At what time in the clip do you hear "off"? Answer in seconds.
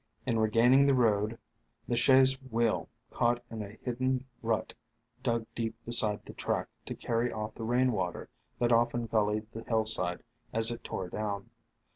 7.31-7.53